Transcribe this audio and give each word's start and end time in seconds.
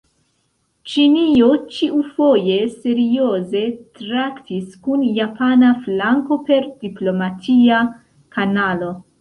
Ĉinio 0.93 1.49
ĉiufoje 1.75 2.55
serioze 2.77 3.61
traktis 3.99 4.73
kun 4.87 5.05
japana 5.21 5.71
flanko 5.85 6.39
per 6.49 6.69
diplomatia 6.87 7.85
kanalo. 8.39 8.95